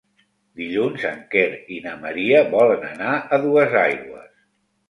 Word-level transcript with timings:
Dilluns 0.61 1.03
en 1.09 1.19
Quer 1.35 1.43
i 1.77 1.77
na 1.83 1.93
Maria 2.05 2.41
volen 2.57 2.89
anar 2.89 3.13
a 3.15 3.41
Duesaigües. 3.47 4.35